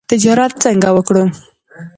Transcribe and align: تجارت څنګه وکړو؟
تجارت 0.09 0.53
څنګه 0.63 0.89
وکړو؟ 0.93 1.23